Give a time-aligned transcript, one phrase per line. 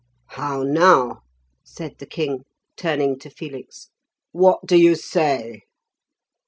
[0.29, 1.19] "How now,"
[1.63, 3.89] said the king, turning to Felix;
[4.31, 5.61] "what do you say?"